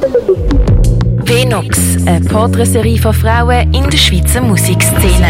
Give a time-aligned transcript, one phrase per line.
[0.00, 5.28] Venux, eine Porträtserie von Frauen in der Schweizer Musikszene.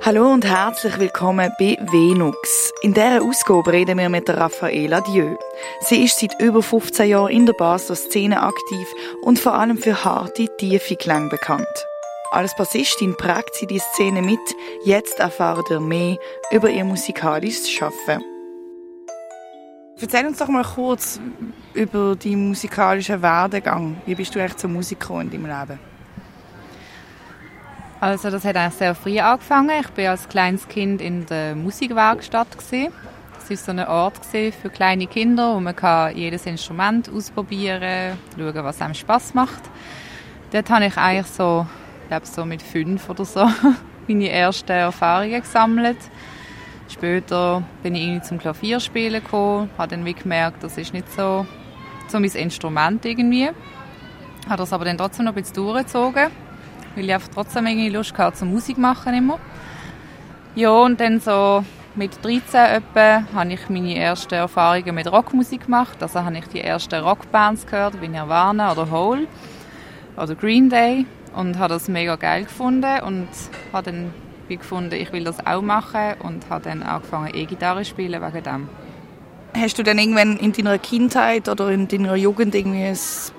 [0.00, 2.72] Hallo und herzlich willkommen bei Venux.
[2.80, 5.36] In dieser Ausgabe reden wir mit Raffaela Dieu.
[5.80, 8.88] Sie ist seit über 15 Jahren in der Basler Szene aktiv
[9.20, 11.66] und vor allem für harte, tiefe Klänge bekannt.
[12.30, 14.40] Als Bassistin prägt sie die Szene mit.
[14.84, 16.16] Jetzt erfahrt ihr mehr
[16.50, 18.33] über ihr musikalisches Schaffen.
[20.00, 21.20] Erzähl uns doch mal kurz
[21.72, 23.96] über deinen musikalischen Werdegang.
[24.04, 25.78] Wie bist du eigentlich zur Musik gekommen in deinem Leben?
[28.00, 29.70] Also das hat eigentlich sehr früh angefangen.
[29.80, 32.48] Ich war als kleines Kind in der Musikwerkstatt.
[32.54, 35.74] Das war so ein Ort für kleine Kinder, wo man
[36.16, 39.62] jedes Instrument ausprobieren kann, schauen, was einem Spaß macht.
[40.50, 41.66] Dort habe ich eigentlich so,
[42.02, 43.48] ich glaube so mit fünf oder so,
[44.08, 45.98] meine ersten Erfahrungen gesammelt.
[46.88, 51.46] Später bin ich irgendwie zum Klavierspielen gekommen, habe dann wie gemerkt, das ist nicht so,
[52.08, 53.50] so mein Instrument irgendwie.
[54.48, 56.30] Habe das aber dann trotzdem noch ein bisschen durchgezogen,
[56.94, 59.38] weil ich einfach trotzdem irgendwie Lust hatte zum Musik machen immer.
[60.54, 61.64] Ja, und dann so
[61.96, 66.02] mit 13 etwa habe ich meine ersten Erfahrungen mit Rockmusik gemacht.
[66.02, 69.26] Also habe ich die ersten Rockbands gehört, wie Nirvana oder Hole
[70.16, 73.28] oder Green Day und habe das mega geil gefunden und
[73.72, 74.14] habe dann
[74.48, 78.44] wie gefunden, ich will das auch machen und habe dann angefangen E-Gitarre zu spielen wegen
[78.44, 78.68] dem.
[79.56, 83.32] Hast du denn irgendwann in deiner Kindheit oder in deiner Jugend irgendwie das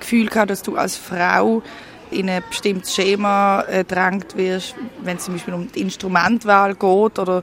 [0.00, 1.62] Gefühl gehabt, dass du als Frau
[2.10, 7.18] in ein bestimmtes Schema äh, drängt wirst, wenn es zum Beispiel um die Instrumentwahl geht
[7.18, 7.42] oder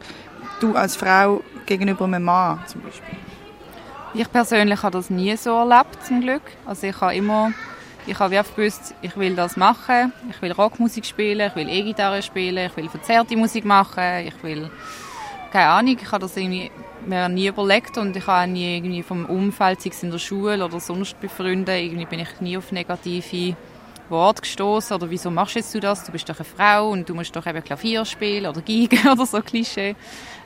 [0.60, 3.18] du als Frau gegenüber einem Mann zum Beispiel?
[4.14, 6.42] Ich persönlich habe das nie so erlebt, zum Glück.
[6.66, 7.52] Also ich habe immer
[8.08, 10.14] ich habe gewusst, ich will das machen.
[10.30, 14.70] Ich will Rockmusik spielen, ich will E-Gitarre spielen, ich will verzerrte Musik machen, ich will
[15.52, 16.70] keine Ahnung, ich habe das irgendwie
[17.06, 20.66] mir nie überlegt und ich habe nie irgendwie vom Umfeld, sei es in der Schule
[20.66, 23.56] oder sonst bei Freunden, irgendwie bin ich nie auf negative
[24.10, 26.04] Worte gestoßen oder wieso machst du das?
[26.04, 29.26] Du bist doch eine Frau und du musst doch eben Klavier spielen oder Geige oder
[29.26, 29.96] so Klischee.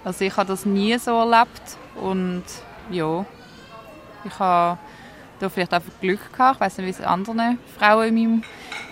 [0.04, 2.44] Also ich habe das nie so erlebt und
[2.92, 3.26] ja,
[4.26, 4.78] ich habe
[5.40, 6.56] da vielleicht einfach Glück gehabt.
[6.56, 8.44] Ich weiß nicht, wie es anderen Frauen in meinem,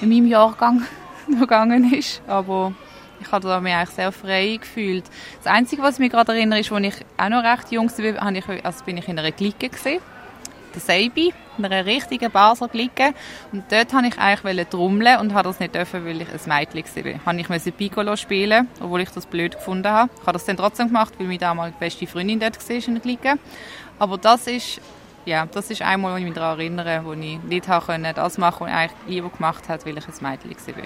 [0.01, 0.83] in meinem Jahrgang
[1.39, 2.73] gegangen ist, aber
[3.19, 5.05] ich habe mich eigentlich sehr frei gefühlt.
[5.43, 8.65] Das Einzige, was ich mich gerade erinnere, ist, als ich auch noch recht jung war,
[8.65, 10.01] also bin ich in einer Clique gesehen,
[10.73, 13.13] der Seibi, in einer richtigen Basler Clique.
[13.51, 17.19] Und dort wollte ich eigentlich trommeln und habe das nicht dürfen, weil ich ein Mädchen
[17.25, 17.33] war.
[17.35, 20.11] Ich musste Piccolo spielen, obwohl ich das blöd gefunden habe.
[20.13, 23.01] Ich habe das dann trotzdem gemacht, weil meine damals beste Freundin dort war in der
[23.01, 23.33] Clique.
[23.99, 24.79] Aber das ist
[25.27, 28.61] ja, das ist einmal, wo ich mich daran erinnere, wo ich nicht habe das machen
[28.61, 30.83] was ich eigentlich lieber gemacht habe, weil ich ein Mädchen war.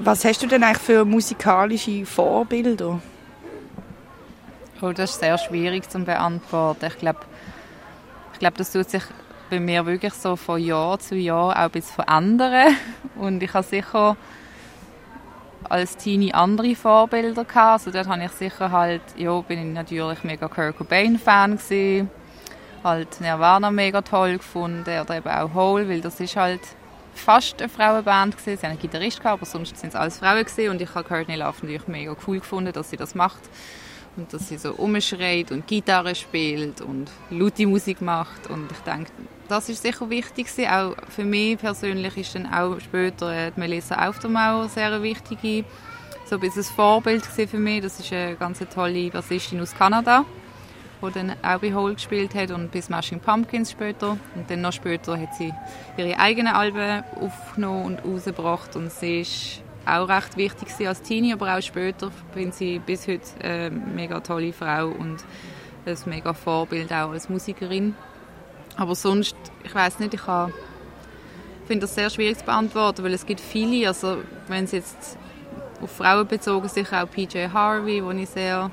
[0.00, 3.00] Was hast du denn eigentlich für musikalische Vorbilder?
[4.80, 6.86] Oh, das ist sehr schwierig zu beantworten.
[6.86, 7.20] Ich glaube,
[8.32, 9.04] ich glaube, das tut sich
[9.48, 12.76] bei mir wirklich so von Jahr zu Jahr auch ein bisschen verändern.
[13.14, 14.16] Und ich habe sicher
[15.68, 17.86] als Teenie andere Vorbilder gehabt.
[17.86, 22.10] Also dort habe ich sicher halt, ja, bin ich natürlich mega Kurt Cobain Fan gewesen
[22.84, 26.60] halt Nirvana mega toll gefunden oder eben auch Hole, weil das ist halt
[27.14, 28.58] fast eine Frauenband gewesen.
[28.58, 31.06] Sie haben einen Gitarrist gehabt, aber sonst sind es alles Frauen gewesen und ich habe
[31.06, 33.40] Courtney Love natürlich mega cool gefunden, dass sie das macht
[34.16, 39.10] und dass sie so umschreit und Gitarre spielt und laute Musik macht und ich denke,
[39.48, 40.70] das ist sicher wichtig gewesen.
[40.70, 45.64] Auch für mich persönlich ist dann auch später äh, Melissa Aufdermauer sehr wichtige
[46.24, 47.82] so ein bisschen Vorbild für mich.
[47.82, 50.24] Das ist eine ganz tolle Bassistin aus Kanada
[51.02, 54.16] wo dann auch bei Hole gespielt hat und bis Smashing Pumpkins später.
[54.34, 55.52] Und dann noch später hat sie
[55.96, 61.56] ihre eigenen Alben aufgenommen und rausgebracht und sie ist auch recht wichtig als Teenie, aber
[61.56, 65.24] auch später bin sie bis heute eine mega tolle Frau und
[65.84, 67.96] ein mega Vorbild auch als Musikerin.
[68.76, 73.40] Aber sonst, ich weiß nicht, ich finde das sehr schwierig zu beantworten, weil es gibt
[73.40, 75.18] viele, also wenn es jetzt
[75.82, 78.70] auf Frauen bezogen, sicher auch PJ Harvey, wo ich sehr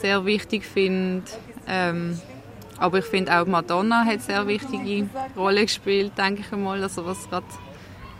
[0.00, 1.24] sehr wichtig finde.
[1.66, 2.20] Ähm,
[2.78, 7.04] aber ich finde auch Madonna hat eine sehr wichtige Rolle gespielt, denke ich einmal, also
[7.04, 7.46] was gerade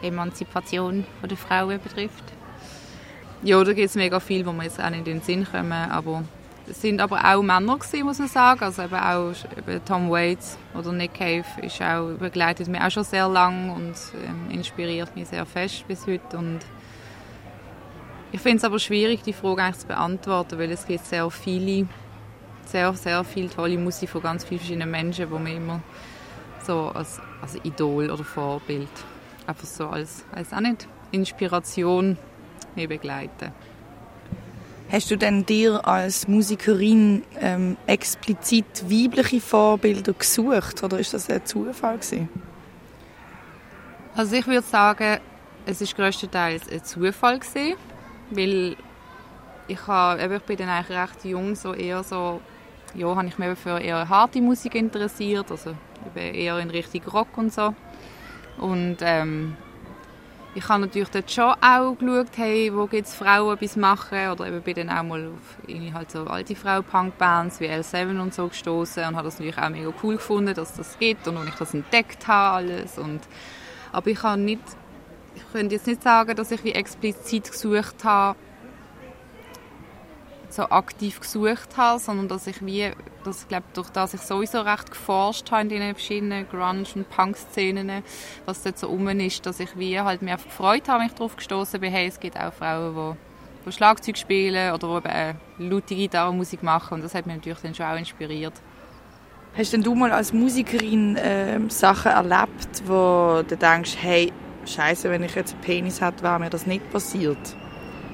[0.03, 2.25] Emanzipation der Frauen betrifft.
[3.43, 5.73] Ja, da gibt es mega viel, wo wir jetzt auch nicht in den Sinn kommen,
[5.73, 6.25] aber
[6.69, 10.59] es sind aber auch Männer gewesen, muss man sagen, also eben auch eben Tom Waits
[10.75, 13.95] oder Nick Cave ist auch, begleitet mich auch schon sehr lang und
[14.27, 16.59] ähm, inspiriert mich sehr fest bis heute und
[18.33, 21.89] ich finde es aber schwierig, die Frage eigentlich zu beantworten, weil es gibt sehr viele,
[22.67, 25.83] sehr, sehr viele tolle Musik von ganz vielen verschiedenen Menschen, die man immer
[26.67, 28.89] so als, als Idol oder Vorbild
[29.47, 32.17] einfach so als, als auch nicht Inspiration
[32.77, 33.53] begleiten.
[34.91, 41.45] Hast du denn dir als Musikerin ähm, explizit weibliche Vorbilder gesucht oder ist das ein
[41.45, 42.29] Zufall gewesen?
[44.15, 45.19] Also ich würde sagen,
[45.67, 47.75] es ist größtenteils ein Zufall gewesen,
[48.31, 48.77] weil
[49.69, 52.41] ich, habe, ich bin dann eigentlich recht jung, so eher so,
[52.95, 55.75] ja, habe ich mich für eher harte Musik interessiert, also
[56.15, 57.75] eher in Richtung Rock und so.
[58.59, 59.57] Und ähm,
[60.55, 64.47] ich habe natürlich dort schon auch geschaut, hey, wo gibt es Frauen etwas machen oder
[64.47, 69.05] eben bin dann auch mal auf halt so alte Frau-Punk-Bands wie L7 und so gestoßen
[69.05, 71.75] und habe das natürlich auch mega cool gefunden, dass das gibt und als ich das
[71.75, 73.21] entdeckt habe alles und
[73.93, 74.63] aber ich kann nicht
[75.39, 78.37] ich könnte jetzt nicht sagen, dass ich wie explizit gesucht habe
[80.51, 82.91] so aktiv gesucht habe, sondern dass ich wie,
[83.25, 87.09] dass, ich glaube, durch das ich sowieso recht geforscht habe in den verschiedenen Grunge- und
[87.11, 88.03] Punk-Szenen,
[88.47, 91.81] was dort so rum ist, dass ich wie halt mich gefreut habe, mich darauf gestoßen
[91.81, 93.17] bin, hey, es gibt auch Frauen,
[93.67, 97.75] die, Schlagzeug spielen oder die eben laute Gitarrenmusik machen und das hat mich natürlich dann
[97.75, 98.55] schon auch inspiriert.
[99.57, 104.33] Hast denn du mal als Musikerin äh, Sachen erlebt, wo du denkst, hey,
[104.69, 107.39] Scheiße, wenn ich jetzt einen Penis hätte, wäre mir das nicht passiert?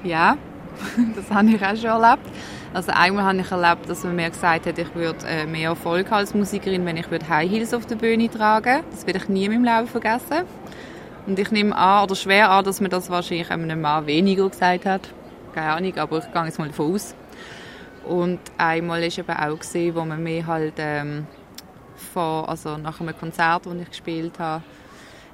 [0.03, 0.37] Ja,
[1.15, 2.29] das habe ich auch schon erlebt.
[2.73, 6.11] Also einmal habe ich erlebt, dass man mir gesagt hat, ich würde äh, mehr Erfolg
[6.11, 9.51] als Musikerin, wenn ich High Heels auf der Bühne tragen Das werde ich nie in
[9.51, 10.43] meinem Leben vergessen.
[11.25, 14.85] Und ich nehme an, oder schwer an, dass man das wahrscheinlich einem Mann weniger gesagt
[14.85, 15.09] hat.
[15.53, 17.15] Keine Ahnung, aber ich gehe jetzt mal davon aus.
[18.05, 21.25] Und einmal war eben auch, gewesen, wo man mir halt ähm,
[22.13, 24.63] vor, also nach einem Konzert, das ich gespielt habe,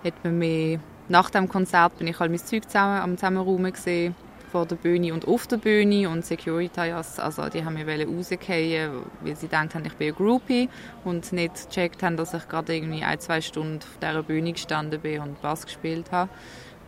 [0.04, 0.80] hat man mir,
[1.12, 4.16] nach dem Konzert bin ich halt mein Zeug zusammen, am Zusammenräumen gesehen
[4.50, 8.92] vor der Bühne und auf der Bühne und Securitas, also die haben mich rausgehen,
[9.22, 10.70] weil sie gedacht haben, ich bin ein Groupie
[11.04, 15.00] und nicht gecheckt haben, dass ich gerade irgendwie ein, zwei Stunden auf dieser Bühne gestanden
[15.00, 16.30] bin und Bass gespielt habe.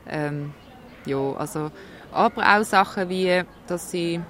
[0.07, 0.53] Ähm,
[1.05, 1.71] ja, also,
[2.11, 4.21] aber auch Sachen wie, dass sie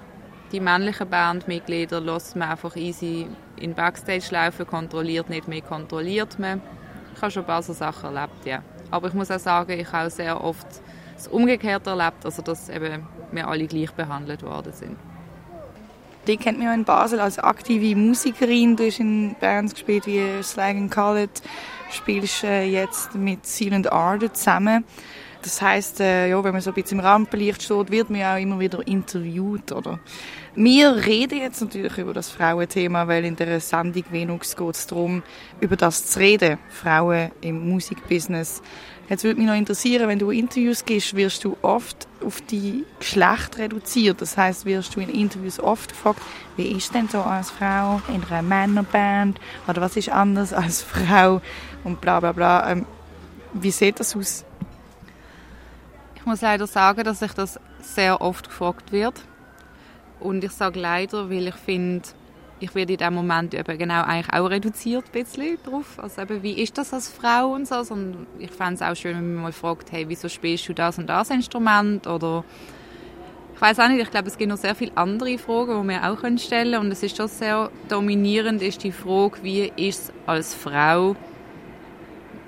[0.52, 3.26] die männlichen Bandmitglieder lässt man einfach easy
[3.56, 6.60] in Backstage laufen, kontrolliert nicht mehr, kontrolliert man.
[7.14, 8.62] Ich habe schon ein paar so Sachen erlebt, ja.
[8.94, 10.68] Aber ich muss auch sagen, ich habe auch sehr oft
[11.16, 14.96] das Umgekehrte erlebt, also dass eben wir alle gleich behandelt worden sind.
[16.28, 18.76] Die kennt man in Basel als aktive Musikerin.
[18.76, 21.28] Du hast in Bands gespielt wie Slag and Call
[21.90, 24.84] spielst äh, jetzt mit Silent Arde zusammen.
[25.44, 28.34] Das heißt, äh, ja, wenn man so ein bisschen im Rampenlicht steht, wird man ja
[28.34, 30.00] auch immer wieder interviewt, oder?
[30.54, 35.22] Wir reden jetzt natürlich über das Frauenthema, weil in der Sendung Venus geht es darum,
[35.60, 36.58] über das zu reden.
[36.70, 38.62] Frauen im Musikbusiness.
[39.10, 43.58] Jetzt würde mich noch interessieren, wenn du Interviews gibst, wirst du oft auf die Geschlecht
[43.58, 44.22] reduziert.
[44.22, 46.22] Das heißt, wirst du in Interviews oft gefragt,
[46.56, 49.38] wie ist denn so als Frau in einer Männerband
[49.68, 51.42] oder was ist anders als Frau
[51.82, 52.70] und bla bla bla.
[52.70, 52.86] Ähm,
[53.52, 54.46] wie sieht das aus?
[56.24, 59.12] Ich muss leider sagen, dass ich das sehr oft gefragt wird.
[60.20, 62.08] Und ich sage leider, weil ich finde,
[62.60, 65.98] ich werde in dem Moment eben genau eigentlich auch reduziert ein drauf.
[65.98, 67.74] Also eben, wie ist das als Frau und so.
[67.92, 70.96] Und ich fände es auch schön, wenn man mal fragt, hey, wieso spielst du das
[70.96, 72.42] und das Instrument oder
[73.54, 76.10] ich weiß auch nicht, ich glaube, es gibt noch sehr viele andere Fragen, die wir
[76.10, 76.86] auch stellen können.
[76.86, 81.16] Und es ist schon sehr dominierend, ist die Frage, wie ist es als Frau,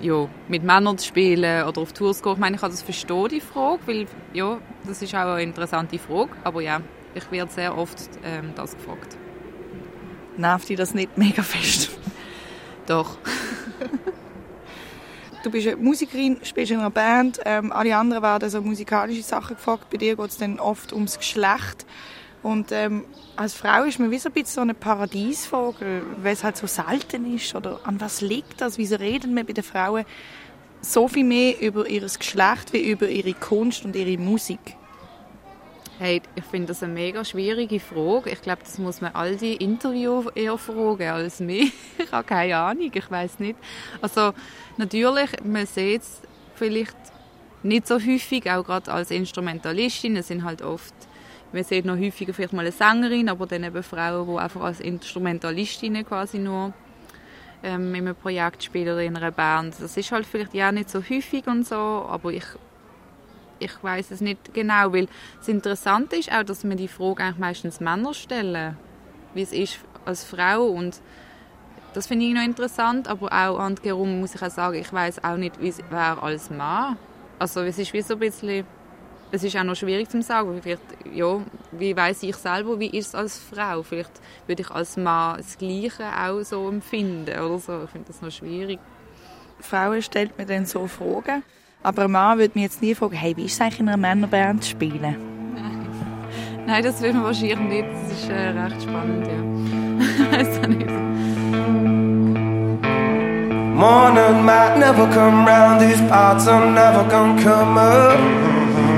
[0.00, 2.32] ja, mit Männern zu spielen oder auf Tours zu gehen.
[2.34, 5.98] Ich meine, ich kann das verstehen, die Frage, weil, ja, das ist auch eine interessante
[5.98, 6.30] Frage.
[6.44, 6.80] Aber ja,
[7.14, 9.16] ich werde sehr oft ähm, das gefragt
[10.38, 11.90] nervt dich das nicht mega fest?
[12.86, 13.18] Doch.
[15.44, 17.40] du bist eine Musikerin, spielst in einer Band.
[17.44, 19.90] Ähm, alle anderen werden so musikalische Sachen gefragt.
[19.90, 21.86] Bei dir geht es dann oft ums Geschlecht.
[22.46, 26.44] Und ähm, als Frau ist man wie so ein bisschen so ein Paradiesvogel, weil es
[26.44, 27.52] halt so selten ist.
[27.56, 28.78] Oder an was liegt das?
[28.78, 30.04] Wieso reden wir bei den Frauen
[30.80, 34.60] so viel mehr über ihr Geschlecht wie über ihre Kunst und ihre Musik?
[35.98, 38.30] Hey, ich finde das eine mega schwierige Frage.
[38.30, 41.72] Ich glaube, das muss man all die Interviews eher fragen als mich.
[41.98, 43.58] ich habe keine Ahnung, ich weiß nicht.
[44.00, 44.34] Also
[44.76, 46.22] natürlich, man sieht es
[46.54, 46.94] vielleicht
[47.64, 50.14] nicht so häufig, auch gerade als Instrumentalistin.
[50.14, 50.94] Es sind halt oft,
[51.56, 54.80] man sieht noch häufiger vielleicht mal eine Sängerin, aber dann eben Frauen, die einfach als
[54.80, 56.74] Instrumentalistinnen quasi nur
[57.62, 59.74] ähm, in einem Projekt spielen in einer Band.
[59.80, 62.44] Das ist halt vielleicht ja nicht so häufig und so, aber ich
[63.58, 65.08] ich weiß es nicht genau, weil
[65.38, 68.76] das Interessante ist auch, dass wir die Frage eigentlich meistens Männer stellen,
[69.32, 71.00] wie es ist als Frau und
[71.94, 75.38] das finde ich noch interessant, aber auch andersherum muss ich auch sagen, ich weiß auch
[75.38, 76.98] nicht, wie es wäre als Mann.
[77.38, 78.66] Also es ist wie so ein bisschen,
[79.32, 81.40] es ist auch noch schwierig zu sagen, vielleicht, ja,
[81.72, 83.82] wie weiß ich selber, wie ist es als Frau?
[83.82, 84.12] Vielleicht
[84.46, 87.84] würde ich als Mann das Gleiche auch so empfinden oder so.
[87.84, 88.78] Ich finde das noch schwierig.
[89.60, 91.42] Frauen stellt mir dann so Fragen
[91.86, 93.96] aber ein Mann würde mich jetzt nie fragen, hey, wie ist es eigentlich in einer
[93.96, 95.00] Männerband zu spielen?
[95.54, 95.86] Nein.
[96.66, 97.84] Nein, das will man wahrscheinlich nicht.
[97.88, 100.36] Das ist äh, recht spannend, ja.
[100.36, 100.90] Weiß auch nicht.
[103.76, 108.55] Morning might never come round, these parts are never gonna come up.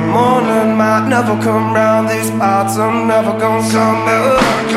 [0.08, 4.67] Morning might never come round, these parts I'm never gonna come up.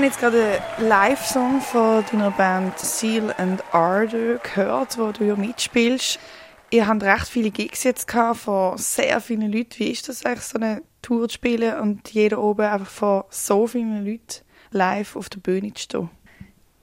[0.00, 5.36] Haben jetzt gerade einen Live-Song von deiner Band Seal and Ardor gehört, wo du ja
[5.36, 6.18] mitspielst.
[6.70, 9.78] Ihr habt recht viele Gigs jetzt gehabt von sehr vielen Leuten.
[9.78, 13.66] Wie ist das eigentlich, so eine Tour zu spielen und jeder oben einfach von so
[13.66, 14.40] vielen Leuten
[14.70, 16.10] live auf der Bühne zu stehen?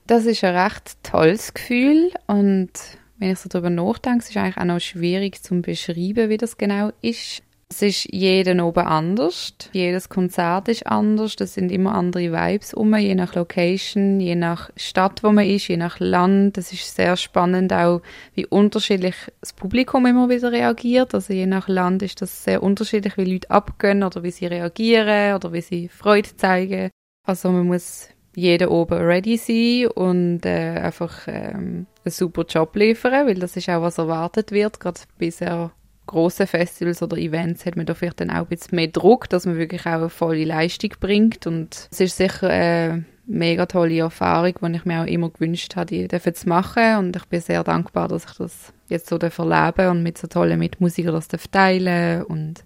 [0.06, 2.70] Das ist ein recht tolles Gefühl und
[3.18, 6.60] wenn ich so darüber nachdenke, ist es eigentlich auch noch schwierig zu beschreiben, wie das
[6.60, 7.42] genau ist.
[7.70, 9.54] Es ist jeden oben anders.
[9.74, 11.36] Jedes Konzert ist anders.
[11.36, 15.68] Das sind immer andere Vibes um, je nach Location, je nach Stadt, wo man ist,
[15.68, 16.56] je nach Land.
[16.56, 18.02] Das ist sehr spannend auch,
[18.36, 21.14] wie unterschiedlich das Publikum immer wieder reagiert.
[21.14, 25.36] Also je nach Land ist das sehr unterschiedlich, wie Leute abgehen oder wie sie reagieren
[25.36, 26.90] oder wie sie Freude zeigen.
[27.26, 33.28] Also man muss jeder oben ready sein und äh, einfach ähm, einen super Job liefern,
[33.28, 34.80] weil das ist auch, was erwartet wird.
[34.80, 35.72] Gerade bei sehr
[36.08, 39.46] grossen Festivals oder Events hat man da vielleicht dann auch ein bisschen mehr Druck, dass
[39.46, 44.54] man wirklich auch eine volle Leistung bringt und es ist sicher äh, mega tolle Erfahrung,
[44.62, 46.98] die ich mir auch immer gewünscht habe, die zu machen.
[46.98, 50.58] Und ich bin sehr dankbar, dass ich das jetzt so erleben und mit so tollen
[50.58, 52.64] Mitmusikern das teilen und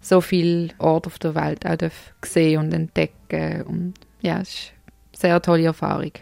[0.00, 1.90] so viele Orte auf der Welt auch
[2.24, 3.62] sehen und entdecken.
[3.62, 4.72] Und ja, es ist
[5.12, 6.12] eine sehr tolle Erfahrung.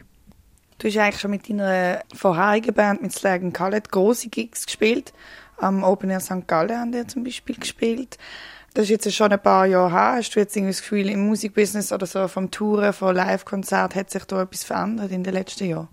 [0.78, 5.12] Du hast eigentlich schon mit deiner vorherigen Band, mit Slag Khaled, große Gigs gespielt.
[5.58, 6.46] Am Open Air St.
[6.46, 8.18] Gallen haben wir zum Beispiel gespielt.
[8.74, 10.14] Das ist jetzt schon ein paar Jahre her.
[10.16, 14.10] Hast du jetzt irgendwie das Gefühl, im Musikbusiness oder so vom Touren, von Live-Konzert, hat
[14.10, 15.88] sich da etwas verändert in den letzten Jahren?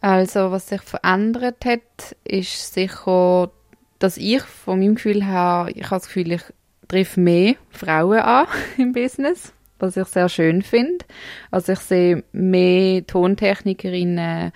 [0.00, 3.50] Also, was sich verändert hat, ist sicher,
[3.98, 6.42] dass ich von meinem Gefühl her, ich habe das Gefühl, ich
[6.88, 8.46] treffe mehr Frauen an
[8.78, 11.04] im Business, was ich sehr schön finde.
[11.50, 14.52] Also ich sehe mehr Tontechnikerinnen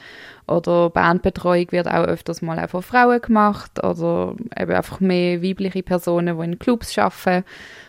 [0.56, 5.82] oder Bandbetreuung wird auch öfters mal auch von Frauen gemacht oder eben einfach mehr weibliche
[5.82, 7.44] Personen, die in Clubs arbeiten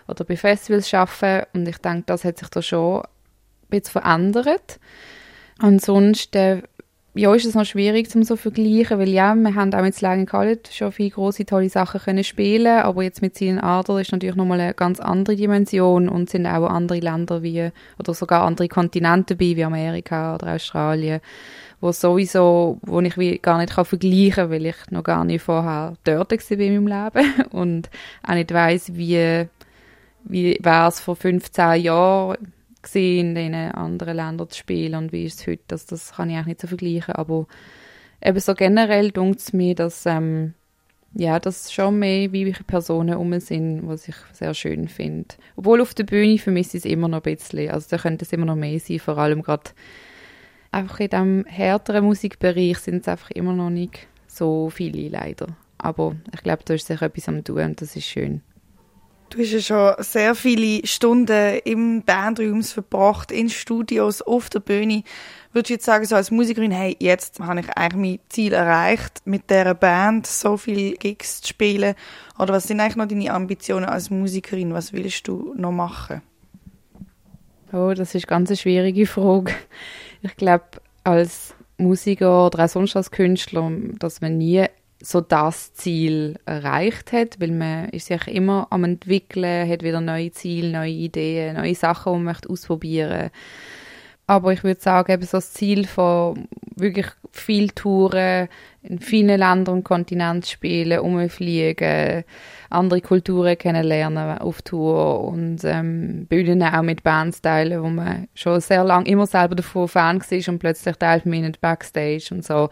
[0.08, 4.79] oder bei Festivals arbeiten und ich denke, das hat sich da schon ein bisschen verändert.
[5.60, 6.63] Ansonsten
[7.15, 10.25] ja, ist es noch schwierig zum so vergleichen, weil ja, wir haben auch mit Slang
[10.25, 14.36] College schon viele große tolle Sachen können spielen, aber jetzt mit Zielen Adler ist natürlich
[14.36, 19.36] nochmal eine ganz andere Dimension und sind auch andere Länder wie oder sogar andere Kontinente
[19.36, 21.22] dabei wie Amerika oder Australien,
[21.82, 25.93] wo sowieso, wo ich wie gar nicht kann vergleichen, weil ich noch gar nicht vorher
[26.05, 27.91] dort war in meinem Leben und
[28.24, 29.48] auch nicht weiß, wie
[30.25, 32.38] wie wäre es vor 15 Jahren
[32.93, 36.37] in diesen anderen Ländern zu spielen und wie ist es heute, das, das kann ich
[36.37, 37.47] auch nicht so vergleichen, aber
[38.21, 40.53] eben so generell dunkt es mir, dass ähm,
[41.15, 45.35] ja, dass schon mehr weibliche Personen um sind, was ich sehr schön finde.
[45.55, 48.33] Obwohl auf der Bühne vermisse ich es immer noch ein bisschen, also da könnte es
[48.33, 49.71] immer noch mehr sein, vor allem gerade
[50.71, 55.47] einfach in diesem härteren Musikbereich sind es einfach immer noch nicht so viele leider.
[55.77, 58.41] Aber ich glaube, da ist sich etwas am tun und das ist schön.
[59.33, 65.01] Du hast ja schon sehr viele Stunden im Bandraum verbracht, in Studios, auf der Bühne.
[65.53, 69.23] Würdest du jetzt sagen, so als Musikerin, hey, jetzt habe ich eigentlich mein Ziel erreicht,
[69.25, 71.95] mit dieser Band so viele Gigs zu spielen?
[72.37, 74.75] Oder was sind eigentlich noch deine Ambitionen als Musikerin?
[74.75, 76.21] Was willst du noch machen?
[77.71, 79.51] Oh, das ist ganz eine schwierige Frage.
[80.21, 80.65] Ich glaube,
[81.03, 84.67] als Musiker oder auch sonst als Künstler, dass man nie
[85.05, 90.31] so das Ziel erreicht hat, weil man ist sich immer am entwickeln, hat wieder neue
[90.31, 93.29] Ziele, neue Ideen, neue Sachen, die man möchte ausprobieren.
[94.25, 98.47] Aber ich würde sagen, eben so das Ziel von wirklich viel Touren
[98.81, 102.23] in vielen Ländern und Kontinenten spielen, umfliegen,
[102.69, 108.61] andere Kulturen kennenlernen auf Tour und ähm, Bühnen auch mit Bands teilen, wo man schon
[108.61, 112.69] sehr lange immer selber davon Fan war und plötzlich teilt man nicht Backstage und so.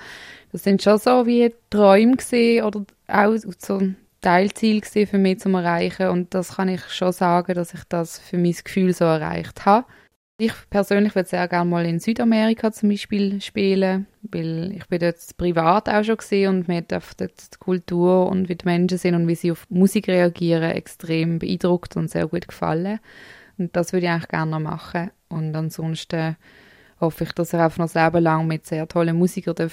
[0.51, 5.55] Das sind schon so wie Träume gewesen, oder auch so ein Teilziel für mich zum
[5.55, 9.65] Erreichen und das kann ich schon sagen, dass ich das für mein Gefühl so erreicht
[9.65, 9.87] habe.
[10.37, 15.17] Ich persönlich würde sehr gerne mal in Südamerika zum Beispiel spielen, weil ich bin dort
[15.37, 17.27] privat auch schon gesehen und mir hat die
[17.59, 22.09] Kultur und wie die Menschen sind und wie sie auf Musik reagieren extrem beeindruckt und
[22.09, 22.99] sehr gut gefallen.
[23.57, 25.11] Und das würde ich eigentlich gerne noch machen.
[25.29, 26.37] Und ansonsten
[26.99, 29.69] hoffe ich, dass ich einfach noch das Leben lang mit sehr tollen Musikern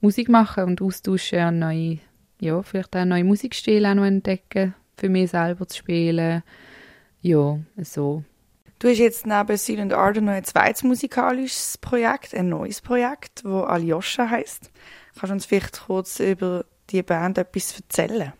[0.00, 1.98] Musik machen und austauschen und neue,
[2.40, 6.42] ja, vielleicht auch neue Musikstile auch noch entdecken, für mich selber zu spielen.
[7.20, 8.22] Ja, so.
[8.78, 13.64] Du hast jetzt neben and Arden noch ein zweites musikalisches Projekt, ein neues Projekt, das
[13.64, 14.70] Alyosha heißt.
[15.14, 18.32] Kannst du uns vielleicht kurz über die Band etwas erzählen?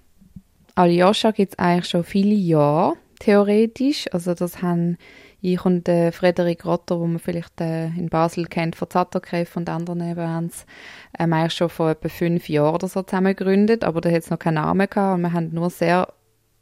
[0.77, 4.07] Alyosha gibt es eigentlich schon viele Jahre, theoretisch.
[4.13, 4.97] Also das haben
[5.41, 9.69] ich und äh, Frederik Rotter, wo man vielleicht äh, in Basel kennt von Zatterkreff und
[9.69, 10.67] anderen Bands,
[11.19, 14.31] ähm, eigentlich schon vor etwa fünf Jahren oder so zusammen gegründet, aber da hat es
[14.31, 16.09] noch keinen Namen gehabt und wir haben nur sehr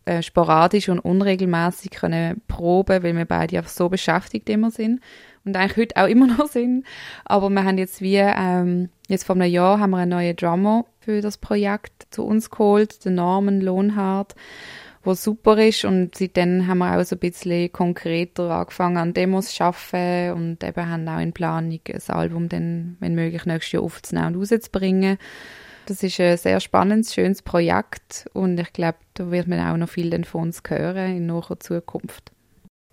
[0.04, 5.00] äh, sporadisch und unregelmäßig können proben, weil wir beide einfach so beschäftigt immer sind
[5.44, 6.84] und eigentlich heute auch immer noch sind.
[7.24, 10.84] Aber wir haben jetzt wie, ähm, jetzt vor einem Jahr haben wir einen neuen Drummer
[11.00, 14.34] für das Projekt zu uns geholt, den Norman Lohnhardt
[15.06, 19.54] was super ist und seitdem haben wir auch so ein bisschen konkreter angefangen an Demos
[19.54, 23.82] zu arbeiten und eben haben auch in Planung ein Album dann, wenn möglich, nächstes Jahr
[23.82, 25.18] aufzunehmen und rauszubringen.
[25.86, 29.88] Das ist ein sehr spannendes, schönes Projekt und ich glaube, da wird man auch noch
[29.88, 32.32] viel von uns hören in naher Zukunft.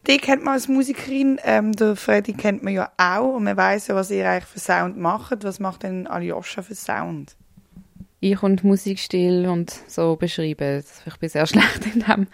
[0.06, 3.88] Die kennt man als Musikerin, ähm, der Freddy kennt man ja auch und man weiß
[3.88, 5.44] ja, was ihr eigentlich für Sound macht.
[5.44, 7.38] Was macht denn Aljoscha für Sound?
[8.24, 10.84] Ich und Musikstil und so beschreiben.
[11.06, 12.28] Ich bin sehr schlecht in dem.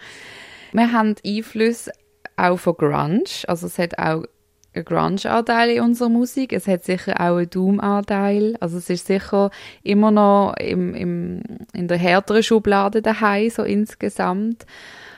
[0.72, 1.90] Wir haben Einfluss
[2.36, 3.24] auch von Grunge.
[3.46, 4.24] Also es hat auch
[4.72, 6.52] einen Grunge-Anteil in unserer Musik.
[6.52, 8.56] Es hat sicher auch einen Doom-Anteil.
[8.60, 9.50] Also es ist sicher
[9.82, 14.64] immer noch im, im, in der härteren Schublade daheim, so insgesamt.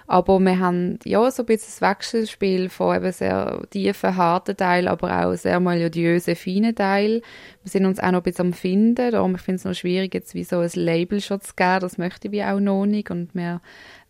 [0.07, 4.89] Aber wir haben ja so ein bisschen das Wechselspiel von eben sehr tiefen, harten Teil,
[4.89, 7.23] aber auch sehr melodiösen, feinen Teil.
[7.63, 10.13] Wir sind uns auch noch ein bisschen am Finden, darum ich finde es noch schwierig,
[10.15, 13.11] jetzt wie so ein Label schon zu geben, das möchte ich auch noch nicht.
[13.11, 13.61] Und wir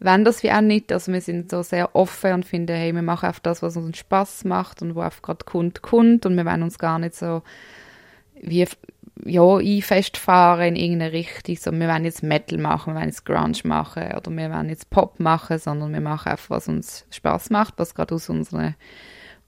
[0.00, 3.02] wollen das wie auch nicht, also wir sind so sehr offen und finden, hey, wir
[3.02, 6.26] machen einfach das, was uns Spaß macht und wo einfach gerade Kund kommt.
[6.26, 7.42] Und wir wollen uns gar nicht so
[8.40, 8.66] wie
[9.24, 11.56] ja, festfahren in irgendeine Richtung.
[11.56, 14.90] So, wir wollen jetzt Metal machen, wir wollen jetzt Grunge machen oder wir wollen jetzt
[14.90, 18.74] Pop machen, sondern wir machen einfach, was uns Spaß macht, was gerade aus unserer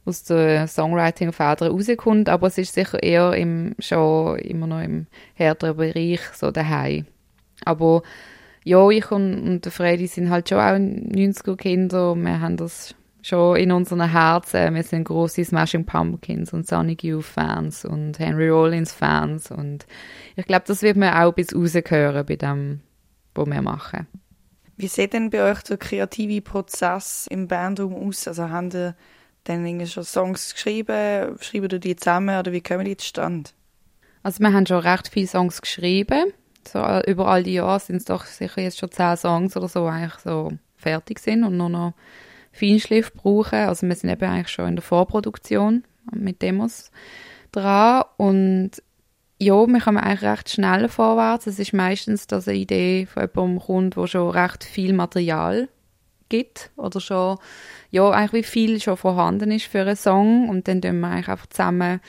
[0.07, 5.77] aus der Songwriting-Feder rauskommt, aber es ist sicher eher im, schon immer noch im härteren
[5.77, 7.07] Bereich so daheim.
[7.65, 8.03] Aber
[8.65, 13.73] ja, ich und, und Freddy sind halt schon auch 90er-Kinder, wir haben das schon in
[13.73, 14.75] unseren Herzen.
[14.75, 19.87] Wir sind große Smashing Pumpkins und Sonic Youth Fans und Henry Rollins Fans und
[20.37, 22.81] ich glaube, das wird man auch bis rausgehören bei dem,
[23.35, 24.07] was wir machen.
[24.77, 28.29] Wie sieht denn bei euch der kreative Prozess im Bandraum aus?
[28.29, 28.95] Also haben ihr
[29.45, 31.39] dann schon Songs geschrieben?
[31.41, 33.51] Schreiben ihr die zusammen oder wie kommen die zustande?
[34.23, 36.33] Also wir haben schon recht viele Songs geschrieben.
[36.67, 39.87] So, über all die Jahre sind es doch sicher jetzt schon zehn Songs oder so
[39.87, 41.95] eigentlich so fertig sind und nur noch
[42.55, 43.59] Feinschliff brauchen.
[43.59, 46.91] Also wir sind eben eigentlich schon in der Vorproduktion mit Demos
[47.53, 48.71] dran und
[49.39, 51.47] ja, wir kommen eigentlich recht schnell vorwärts.
[51.47, 55.69] Es ist meistens, dass eine Idee von jemandem kommt, wo schon recht viel Material
[56.29, 57.39] gibt oder schon,
[57.91, 61.29] ja, eigentlich wie viel schon vorhanden ist für einen Song und dann tun wir eigentlich
[61.29, 62.01] einfach zusammen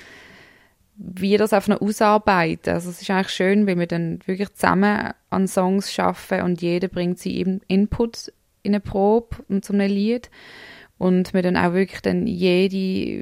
[0.97, 2.73] wie das auf einer ausarbeiten.
[2.73, 6.87] Also es ist eigentlich schön, wenn wir dann wirklich zusammen an Songs schaffen und jeder
[6.87, 8.31] bringt sie eben Input
[8.65, 10.29] in eine Probe und zu einem Lied.
[10.97, 12.77] Und wir dann auch wirklich dann jede,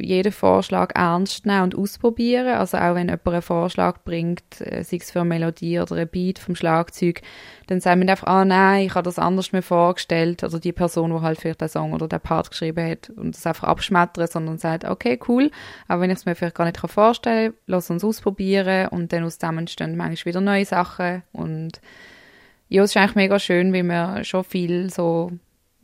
[0.06, 2.56] jeden Vorschlag ernst nehmen und ausprobieren.
[2.56, 6.08] Also auch wenn jemand einen Vorschlag bringt, äh, sei es für eine Melodie oder ein
[6.08, 7.22] Beat vom Schlagzeug,
[7.66, 10.44] dann sagen wir einfach, ah nein, ich habe das anders mir vorgestellt.
[10.44, 13.48] Oder die Person, die halt vielleicht den Song oder den Part geschrieben hat und das
[13.48, 15.50] einfach abschmettern, sondern sagt, okay, cool,
[15.88, 18.90] aber wenn ich es mir vielleicht gar nicht vorstellen kann, lass uns ausprobieren.
[18.90, 21.24] Und dann aus dem entstehen manchmal wieder neue Sachen.
[21.32, 21.82] Und
[22.74, 25.32] ja, es ist eigentlich mega schön, weil wir schon viel so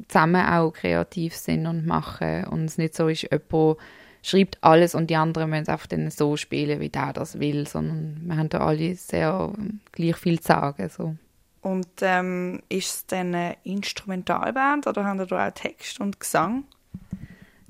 [0.08, 3.78] zusammen auch kreativ sind und machen und es nicht so ist, jemand
[4.24, 7.68] schreibt alles und die anderen müssen es einfach dann so spielen, wie der das will,
[7.68, 9.54] sondern wir haben da alle sehr
[9.92, 10.90] gleich viel zu sagen.
[10.90, 11.16] So.
[11.62, 16.64] Und ähm, ist es dann eine Instrumentalband oder haben da auch Text und Gesang?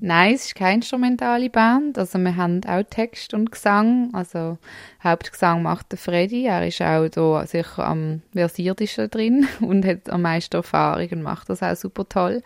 [0.02, 1.98] Nein, es ist keine instrumentale Band.
[1.98, 4.08] Also wir haben auch Text und Gesang.
[4.14, 4.56] Also
[5.04, 6.46] Hauptgesang macht der Freddy.
[6.46, 11.50] Er ist auch da sicher am versiertesten drin und hat am meisten Erfahrung und macht
[11.50, 12.42] das auch super toll.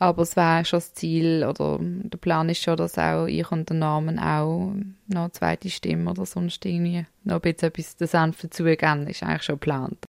[0.00, 3.68] Aber es wäre schon das Ziel oder der Plan ist schon, dass auch ich und
[3.70, 4.74] der Namen auch
[5.06, 9.06] noch eine zweite Stimme oder sonst irgendwie noch ein bisschen etwas der Senf dazugeben.
[9.06, 10.04] Ist eigentlich schon geplant.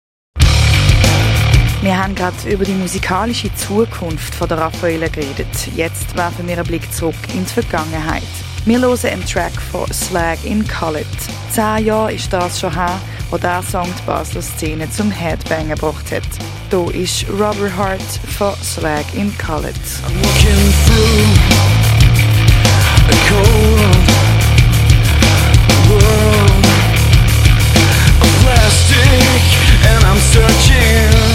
[1.82, 5.48] Wir haben gerade über die musikalische Zukunft von der Raffaella geredet.
[5.74, 8.22] Jetzt werfen wir einen Blick zurück in die Vergangenheit.
[8.64, 11.04] Wir hören einen Track von Slag in Cullet.
[11.50, 16.12] Zehn Jahre ist das schon her, wo der Song die Basler Szene zum Headbanger gebracht
[16.12, 16.22] hat.
[16.70, 18.00] Hier ist Robert Hart
[18.38, 19.36] von Slag in
[28.42, 29.42] plastic
[29.90, 31.31] and I'm searching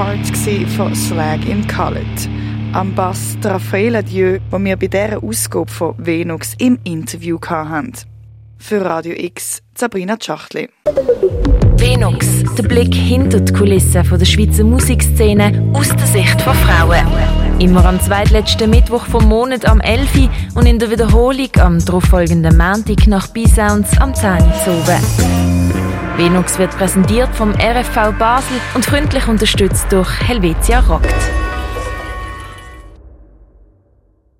[0.00, 0.26] Hart
[0.78, 2.06] von Slag in Khaled.
[2.72, 7.92] Am Bass Raffaella Dieu, wo wir bei dieser Ausgabe von Venux im Interview hatten.
[8.56, 10.70] Für Radio X, Sabrina Tschachtli.
[11.76, 17.06] Venux, der Blick hinter die Kulissen der Schweizer Musikszene aus der Sicht von Frauen.
[17.58, 20.30] Immer am zweitletzten Mittwoch vom Monat am 11.
[20.54, 24.38] und in der Wiederholung am darauffolgenden Montag nach B-Sounds am 10.
[24.66, 25.79] oben.
[26.20, 31.14] Venux wird präsentiert vom RFV Basel und freundlich unterstützt durch Helvetia Rockt.